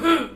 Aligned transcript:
Mm-hmm. 0.00 0.24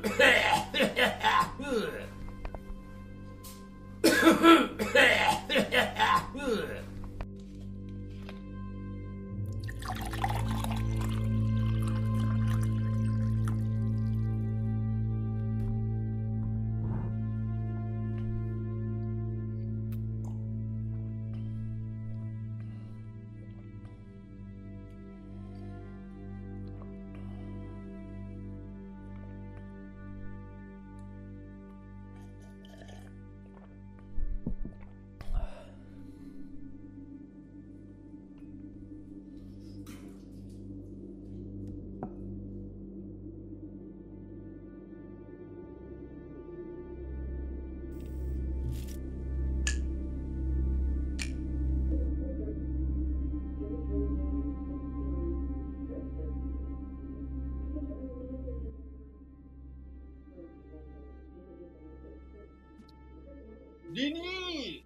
Dini, 63.93 64.81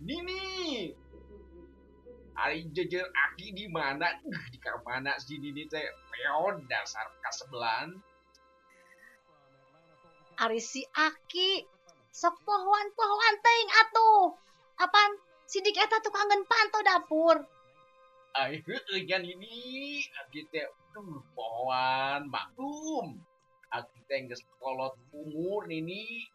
Dini, 0.00 0.40
Ari 2.36 2.68
jejer 2.76 3.08
aki 3.08 3.56
di 3.56 3.64
mana? 3.72 4.12
Uh, 4.28 4.44
di 4.52 4.60
mana 4.84 5.16
si 5.16 5.40
Dini 5.40 5.64
teh? 5.72 5.88
Peon 6.12 6.68
dasar 6.68 7.08
kasebelan. 7.24 7.96
Ari 10.36 10.60
si 10.60 10.84
Aki 10.84 11.64
sok 12.12 12.36
pohon-pohon 12.44 13.34
teuing 13.40 13.70
atuh. 13.72 14.24
Apaan 14.76 15.16
sidik 15.48 15.80
eta 15.80 15.96
tukangen 16.04 16.44
pantau 16.44 16.84
dapur. 16.84 17.36
Heueuh 18.36 19.00
jan 19.08 19.24
ini 19.24 20.04
aki 20.24 20.44
teh 20.52 20.68
uh, 20.96 21.20
pohon 21.32 22.28
maklum. 22.28 23.16
Aki 23.72 24.00
teh 24.04 24.20
kolot 24.60 24.92
umur 25.16 25.64
nini. 25.64 26.28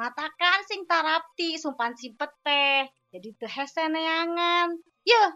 Matakan 0.00 0.64
sing 0.64 0.88
tarapti 0.88 1.60
sumpan 1.60 1.92
simpet 1.92 2.32
teh. 2.40 2.88
Jadi 3.12 3.36
hese 3.44 3.84
neangan. 3.84 4.72
Yeuh, 5.04 5.30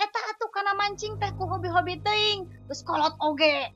eta 0.00 0.20
atuh 0.32 0.48
kana 0.48 0.72
mancing 0.72 1.20
teh 1.20 1.28
ku 1.36 1.44
hobi-hobi 1.44 2.00
teuing. 2.00 2.48
Terus 2.64 2.80
kolot 2.80 3.12
oge. 3.20 3.68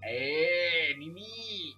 Eh, 0.00 0.96
Nini. 0.96 1.76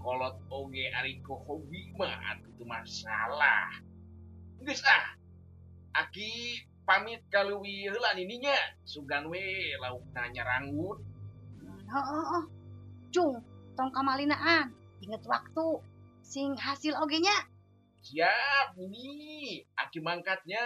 Kolot 0.00 0.48
oge 0.48 0.88
ari 0.96 1.20
ku 1.20 1.36
hobi 1.44 1.92
mah 2.00 2.16
atuh 2.32 2.48
teu 2.56 2.64
masalah. 2.64 3.68
Geus 4.64 4.80
ah. 4.88 5.04
Aki 6.00 6.64
pamit 6.88 7.20
ka 7.28 7.44
leuwih 7.44 7.92
heula 7.92 8.16
nininya. 8.16 8.56
Sugan 8.88 9.28
we 9.28 9.76
laukna 9.76 10.32
nyarangut. 10.32 11.04
Heeh, 11.84 12.00
heeh. 12.00 12.44
Cung, 13.12 13.44
tong 13.76 13.92
kamalinaan. 13.92 14.72
Ingat 15.04 15.20
waktu. 15.28 15.84
Sing 16.24 16.56
hasil 16.56 16.96
oge 16.96 17.20
nya. 17.20 17.36
Siap, 18.00 18.80
Nini. 18.80 19.60
Aki 19.76 20.00
mangkatnya. 20.00 20.64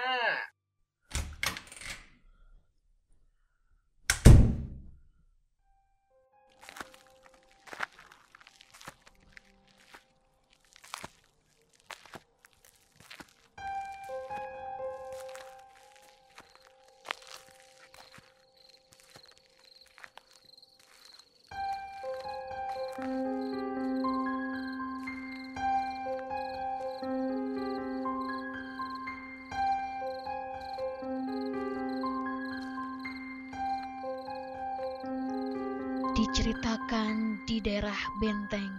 Diceritakan 36.28 37.40
di 37.48 37.56
daerah 37.56 37.96
Benteng 38.20 38.76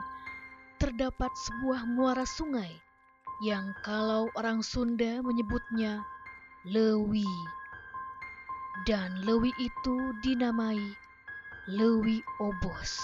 terdapat 0.78 1.34
sebuah 1.34 1.82
muara 1.98 2.22
sungai 2.22 2.70
yang 3.42 3.74
kalau 3.82 4.30
orang 4.38 4.62
Sunda 4.62 5.18
menyebutnya 5.26 5.98
Lewi. 6.70 7.26
Dan 8.86 9.26
Lewi 9.26 9.50
itu 9.58 9.98
dinamai 10.22 10.78
Lewi 11.66 12.22
Obos. 12.38 13.02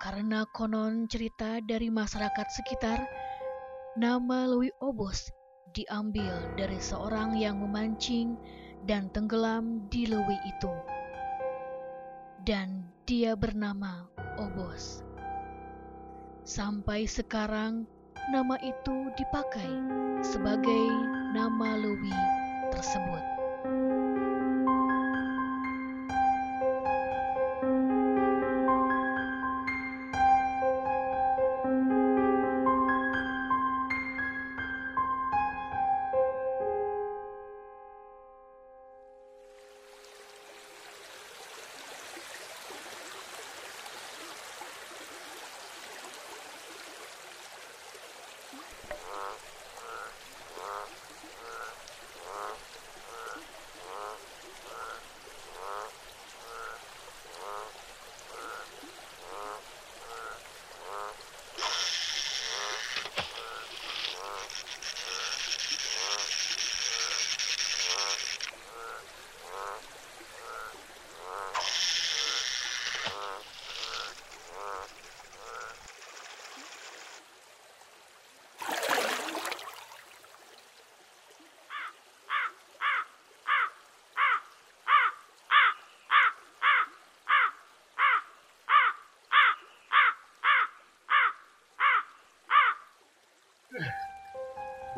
Karena 0.00 0.48
konon 0.56 1.12
cerita 1.12 1.60
dari 1.60 1.92
masyarakat 1.92 2.48
sekitar, 2.48 3.04
nama 4.00 4.48
Lewi 4.48 4.72
Obos 4.80 5.28
diambil 5.76 6.56
dari 6.56 6.80
seorang 6.80 7.36
yang 7.36 7.60
memancing 7.60 8.32
dan 8.88 9.12
tenggelam 9.12 9.84
di 9.92 10.08
Lewi 10.08 10.40
itu 10.48 10.72
dan 12.44 12.84
dia 13.08 13.38
bernama 13.38 14.06
Obos. 14.38 15.00
Sampai 16.44 17.08
sekarang 17.08 17.88
nama 18.28 18.56
itu 18.60 19.08
dipakai 19.16 19.70
sebagai 20.20 20.84
nama 21.32 21.78
Lewi 21.78 22.14
tersebut. 22.74 23.37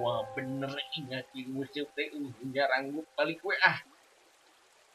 Wah 0.00 0.24
bener 0.32 0.72
ingat 0.96 1.28
ilmu 1.36 1.68
teh 1.68 2.08
uh 2.16 2.32
nyaranggut 2.40 3.04
balik 3.12 3.44
we 3.44 3.52
ah. 3.60 3.78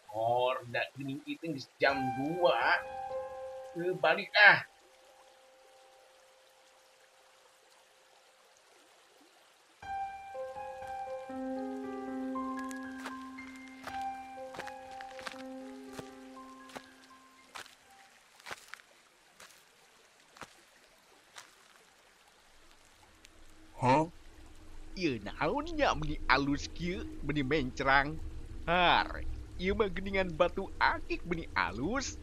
Horda 0.09 0.81
geuning 0.97 1.21
itu 1.29 1.45
jam 1.77 1.93
2. 1.93 3.85
Eh 3.85 3.93
balik 4.01 4.33
ah. 4.33 4.65
Ieu 25.05 25.21
naonnya 25.21 25.93
meni 25.93 26.17
alus 26.25 26.65
kieu 26.73 27.05
meni 27.21 27.45
mencrang. 27.45 28.17
Har, 28.65 29.05
ieu 29.61 29.77
mah 29.77 29.85
geningan 29.93 30.33
batu 30.33 30.65
akik 30.81 31.21
meni 31.29 31.45
alus. 31.53 32.17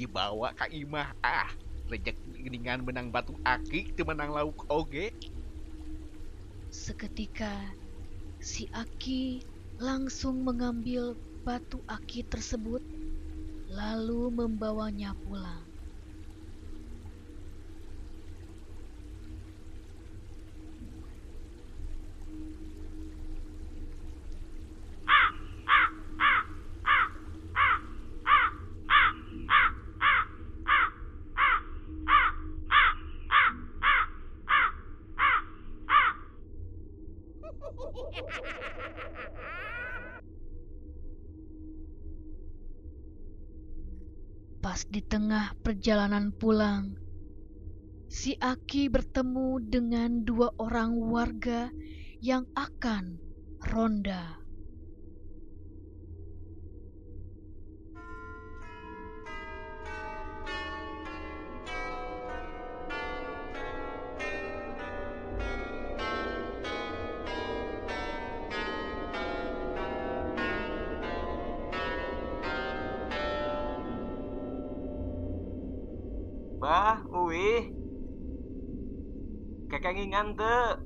Dibawa 0.00 0.56
ka 0.56 0.64
imah 0.72 1.12
ah. 1.20 1.52
Rejek 1.92 2.16
geningan 2.24 2.88
menang 2.88 3.12
batu 3.12 3.36
akik 3.44 3.92
teu 3.92 4.08
menang 4.08 4.32
lauk 4.32 4.64
oge. 4.72 5.12
Seketika, 6.72 7.52
si 8.40 8.64
Aki 8.72 9.44
langsung 9.76 10.40
mengambil 10.40 11.12
batu 11.44 11.84
aki 11.84 12.24
tersebut, 12.24 12.80
lalu 13.68 14.32
membawanya 14.32 15.12
pulang. 15.20 15.71
Pas 44.62 44.78
di 44.86 45.02
tengah 45.02 45.58
perjalanan 45.58 46.30
pulang, 46.30 46.94
si 48.06 48.38
Aki 48.38 48.94
bertemu 48.94 49.58
dengan 49.58 50.22
dua 50.22 50.54
orang 50.54 50.94
warga 51.02 51.66
yang 52.22 52.46
akan 52.54 53.18
ronda. 53.58 54.41
Kekengingan 79.72 80.36
teu. 80.36 80.84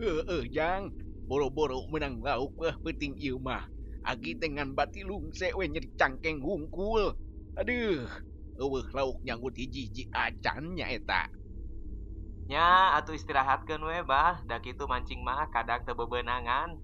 Eh, 0.00 0.20
eh, 0.24 0.44
jang. 0.48 0.96
Boro-boro 1.28 1.84
menang 1.92 2.24
lauk 2.24 2.56
eh 2.64 2.72
penting 2.80 3.12
ieu 3.20 3.36
mah. 3.36 3.68
Agi 4.00 4.32
dengan 4.32 4.72
bati 4.72 5.04
lungse 5.04 5.52
we 5.52 5.68
nyeri 5.68 5.92
cangkeng 5.92 6.40
hungkul. 6.40 7.12
Aduh, 7.52 8.08
eueuh 8.56 8.86
lauk 8.96 9.20
nyanggut 9.20 9.52
hiji-hiji 9.60 10.08
acannya 10.08 10.88
eta. 10.88 11.28
Nya, 12.48 12.96
atuh 12.96 13.12
istirahatkeun 13.12 13.82
we, 13.84 14.00
Bah. 14.08 14.40
Da 14.48 14.56
kitu 14.62 14.88
mancing 14.88 15.20
mah 15.20 15.50
kadang 15.52 15.84
teu 15.84 15.92
bebenangan. 15.92 16.80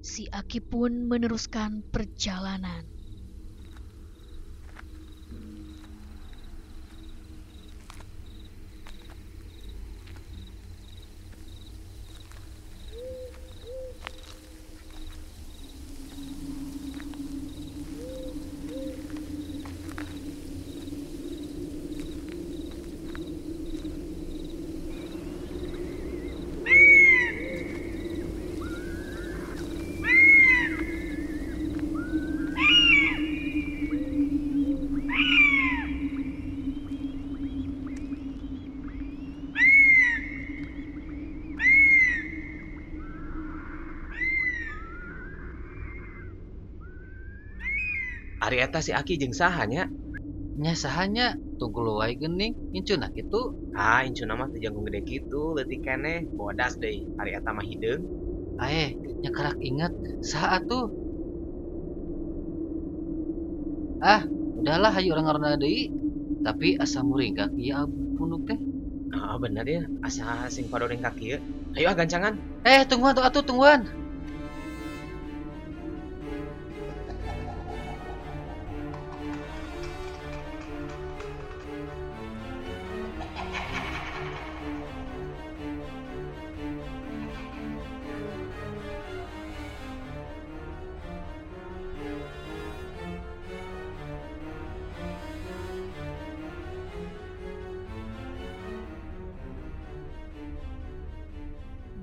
Si 0.00 0.24
Aki 0.32 0.64
pun 0.64 1.10
meneruskan 1.10 1.84
perjalanan. 1.92 2.97
Ari 48.48 48.64
eta 48.64 48.80
si 48.80 48.96
Aki 48.96 49.20
jeung 49.20 49.36
saha 49.36 49.68
nya? 49.68 49.84
nya 50.56 50.72
sahanya 50.72 51.36
tunggu 51.60 51.84
lu 51.84 51.92
wae 52.00 52.16
geuning 52.16 52.56
incuna 52.72 53.12
kitu 53.12 53.40
Ah, 53.76 54.00
incuna 54.08 54.32
mah 54.40 54.48
teu 54.50 54.58
jangkung 54.64 54.88
gede 54.88 55.00
kitu, 55.10 55.52
leutik 55.56 55.84
keneh. 55.86 56.24
Bodas 56.34 56.74
deui. 56.82 57.04
Ari 57.20 57.30
eta 57.38 57.50
mah 57.52 57.66
hideung. 57.68 58.02
ae 58.64 58.96
nya 59.20 59.30
kerak 59.36 59.60
inget 59.68 59.92
saha 60.30 60.48
atuh 60.58 60.84
ah 64.12 64.22
udahlah 64.58 64.90
hayu 64.96 65.12
orang 65.14 65.26
orang 65.30 65.60
deui 65.62 65.92
tapi 66.46 66.68
asa 66.84 67.04
muringkak 67.04 67.52
ieu 67.60 67.84
punuk 68.16 68.42
teh 68.48 68.58
Ah, 69.12 69.36
bener 69.40 69.64
ya. 69.64 69.82
Asa 70.04 70.48
sing 70.54 70.64
padoring 70.72 71.00
kaki 71.04 71.26
ya. 71.32 71.38
Ayo 71.76 71.86
ah 71.92 71.96
gancangan. 72.00 72.34
eh 72.64 72.80
tungguan 72.88 73.12
tuh 73.16 73.24
atuh 73.28 73.44
tungguan 73.48 73.80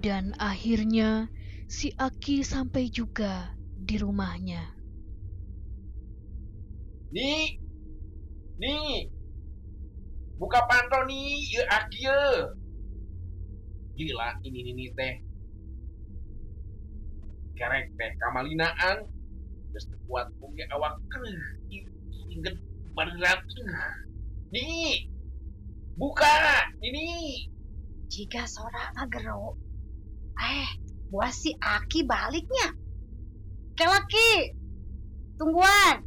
Dan 0.05 0.37
akhirnya 0.37 1.33
si 1.65 1.89
Aki 1.97 2.45
sampai 2.45 2.93
juga 2.93 3.57
di 3.73 3.97
rumahnya. 3.97 4.61
Nih. 7.09 7.57
Nih. 8.61 9.09
Buka 10.37 10.61
pantau 10.69 11.09
nih, 11.09 11.41
ieu 11.57 11.65
aki 11.65 12.05
ieu. 12.05 12.29
Gila 13.97 14.29
ini 14.45 14.77
ini 14.77 14.85
teh. 14.93 15.25
Kerek 17.57 17.89
teh 17.97 18.11
kamalinaan. 18.21 19.09
Teu 19.73 19.97
kuat 20.05 20.29
oge 20.37 20.69
awak. 20.69 21.01
Inget 22.29 22.61
berat. 22.93 23.41
Nih. 24.53 25.09
Buka. 25.97 26.69
Ini. 26.77 27.09
Jika 28.05 28.45
sora 28.45 28.93
agero. 29.01 29.64
Eh, 30.35 30.69
buah 31.11 31.31
si 31.31 31.55
Aki 31.55 32.03
baliknya. 32.03 32.75
Kelaki. 33.75 34.55
Tungguan. 35.35 35.99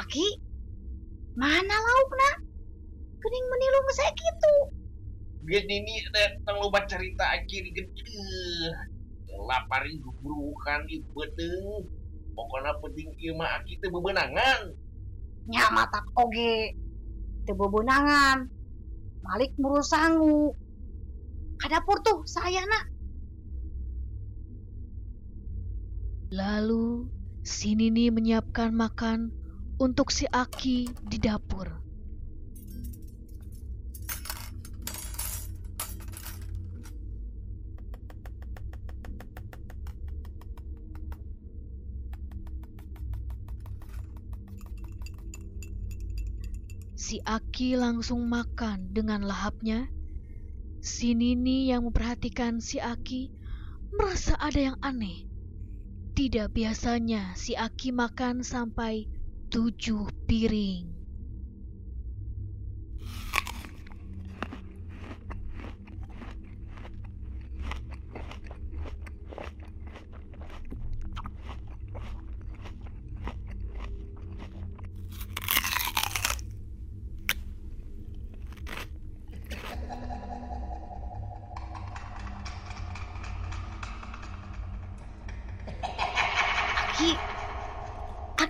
Aki, 0.00 0.26
mana 1.36 1.76
laukna? 1.76 2.30
Kening 3.22 3.46
menilung 3.48 3.88
saya 3.92 4.12
gitu. 4.16 4.54
Geus 5.42 5.66
ini 5.68 6.00
tong 6.48 6.58
loba 6.64 6.84
cerita 6.88 7.28
akhir 7.28 7.64
gede. 7.76 8.24
Laparin 9.36 10.00
gugurukan 10.00 10.86
ieu 10.88 11.24
teu. 11.36 11.86
Pokona 12.32 12.72
penting 12.80 13.12
mah 13.36 13.60
aki 13.60 13.78
teu 13.84 13.92
bebenangan. 13.92 14.72
Nya 15.50 15.68
matak 15.74 16.06
oge. 16.16 16.72
Teu 17.42 17.58
bebenangan. 17.58 18.46
Malik 19.22 19.54
muru 19.58 19.82
sangu. 19.82 20.54
Kadapur 21.58 21.98
tuh 22.02 22.22
saya 22.26 22.62
nak. 22.62 22.84
Lalu 26.32 27.06
si 27.44 27.74
Nini 27.74 28.08
menyiapkan 28.08 28.72
makan 28.72 29.34
untuk 29.82 30.14
si 30.14 30.24
Aki 30.30 30.90
di 31.10 31.18
dapur. 31.18 31.81
Si 47.12 47.20
Aki 47.28 47.76
langsung 47.76 48.24
makan 48.24 48.96
dengan 48.96 49.20
lahapnya. 49.28 49.84
Si 50.80 51.12
Nini 51.12 51.68
yang 51.68 51.84
memperhatikan 51.84 52.56
si 52.64 52.80
Aki 52.80 53.28
merasa 53.92 54.32
ada 54.40 54.72
yang 54.72 54.80
aneh. 54.80 55.28
Tidak 56.16 56.48
biasanya 56.56 57.36
si 57.36 57.52
Aki 57.52 57.92
makan 57.92 58.40
sampai 58.40 59.12
tujuh 59.52 60.08
piring. 60.24 60.91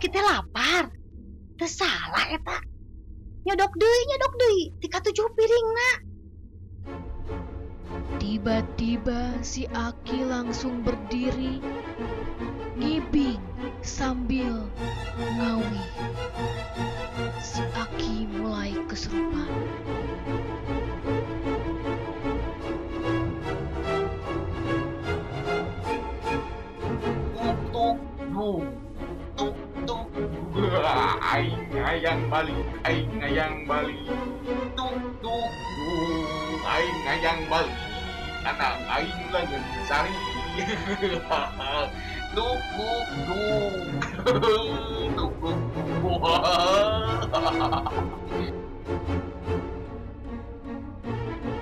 Aki 0.02 0.18
teh 0.18 0.26
lapar. 0.26 0.90
Teu 1.54 1.70
salah 1.70 2.26
eta. 2.34 2.58
Nyodok 3.46 3.70
deui, 3.78 4.02
nyodok 4.10 4.34
deui. 4.34 4.62
Tika 4.82 4.98
tujuh 4.98 5.30
piring 5.30 5.68
na. 5.78 5.90
Tiba-tiba 8.18 9.38
si 9.46 9.62
Aki 9.70 10.26
langsung 10.26 10.82
berdiri, 10.82 11.62
ngibing 12.82 13.38
sambil 13.78 14.51
ngayang 31.92 32.24
balik 32.32 32.56
aing 32.88 33.12
ngayang 33.20 33.68
balik 33.68 34.00
tuk 34.72 34.96
tuk 35.20 35.52
dung 35.52 36.64
aing 36.64 36.98
ngayang 37.04 37.40
balik 37.52 37.76
anak 38.48 38.80
aing 38.96 39.20
langen 39.28 39.60
sari 39.84 40.16
tuk 42.32 42.56
tuk 42.72 43.08
dung 43.28 43.76
tuk 45.20 45.32
tuk 45.36 45.56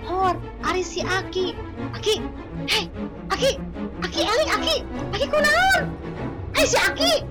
Hor, 0.07 0.35
ari 0.63 0.83
si 0.87 1.03
Aki. 1.03 1.59
Aki, 1.91 2.15
hei, 2.71 2.87
Aki, 3.35 3.51
Aki, 3.99 4.21
eling 4.23 4.51
Aki, 4.55 4.77
Aki 5.11 5.27
kunaon? 5.27 5.83
Hei 6.55 6.67
si 6.71 6.79
Aki. 6.79 7.27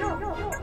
Batu 0.00 0.61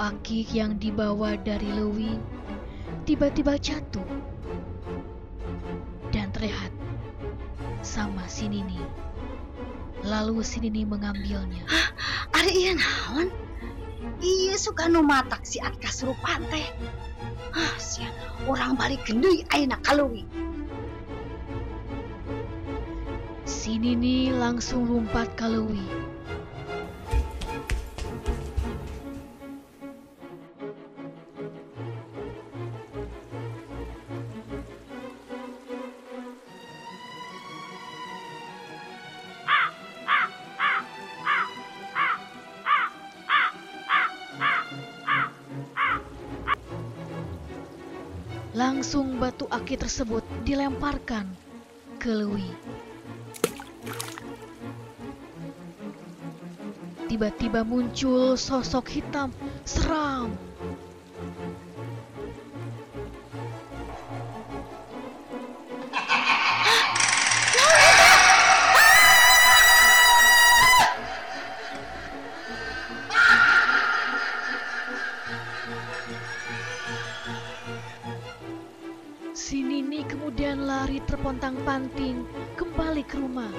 akik 0.00 0.56
yang 0.56 0.80
dibawa 0.80 1.36
dari 1.36 1.68
Lewi 1.76 2.16
tiba-tiba 3.04 3.60
jatuh 3.60 4.08
dan 6.08 6.32
terlihat 6.32 6.72
sama 7.84 8.24
si 8.24 8.48
Nini. 8.48 8.80
Lalu 10.00 10.40
si 10.40 10.64
Nini 10.64 10.88
mengambilnya. 10.88 11.68
Ari 12.32 12.52
ieu 12.56 12.74
naon? 12.80 13.28
Iya 14.24 14.56
suka 14.56 14.88
nu 14.88 15.04
matak 15.04 15.44
si 15.44 15.60
Aki 15.60 15.84
kasurupan 15.84 16.48
teh. 16.48 16.64
Ah, 17.52 17.76
sia, 17.76 18.08
orang 18.48 18.80
balik 18.80 19.04
deui 19.04 19.44
ayeuna 19.52 19.76
ka 19.84 19.92
leuwih. 19.92 20.24
Si 23.44 23.76
Nini 23.76 24.32
langsung 24.32 24.88
lompat 24.88 25.36
ke 25.36 25.44
Langsung 48.80 49.20
batu 49.20 49.44
aki 49.52 49.76
tersebut 49.76 50.24
dilemparkan 50.40 51.28
ke 52.00 52.08
Lewi. 52.16 52.48
Tiba-tiba 57.04 57.60
muncul 57.60 58.40
sosok 58.40 58.88
hitam 58.88 59.36
seram. 59.68 60.32
Kemudian 80.50 80.66
lari 80.66 80.98
terpontang-panting 81.06 82.26
kembali 82.58 83.06
ke 83.06 83.22
rumah. 83.22 83.54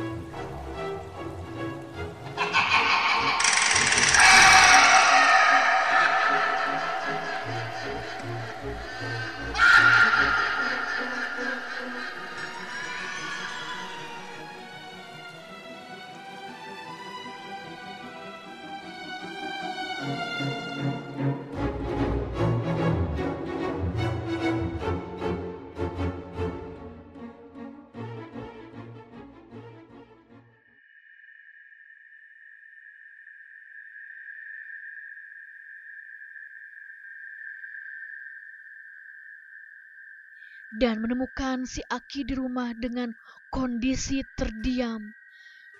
dan 40.80 41.04
menemukan 41.04 41.68
si 41.68 41.84
Aki 41.84 42.32
di 42.32 42.34
rumah 42.40 42.72
dengan 42.72 43.12
kondisi 43.52 44.24
terdiam. 44.40 45.12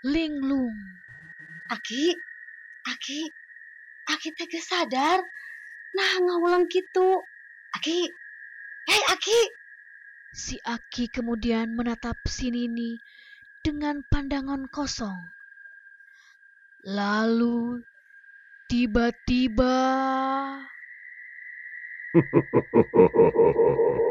Linglung. 0.04 0.76
Aki, 1.72 2.12
Aki, 2.90 3.22
Aki 4.12 4.30
tega 4.36 4.60
sadar. 4.60 5.24
Nah, 5.96 6.14
ngawulang 6.28 6.68
gitu. 6.68 7.24
Aki, 7.80 8.00
hei 8.92 9.04
Aki. 9.16 9.42
Si 10.36 10.60
Aki 10.60 11.08
kemudian 11.12 11.76
menatap 11.76 12.18
si 12.28 12.52
Nini 12.52 13.00
dengan 13.64 14.04
pandangan 14.12 14.68
kosong. 14.68 15.32
Lalu, 16.84 17.80
tiba-tiba... 18.68 19.80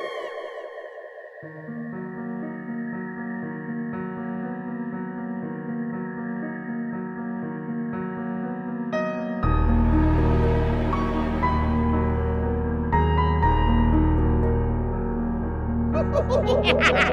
Ha 16.63 16.73
ha 16.79 16.93
ha! 16.95 17.10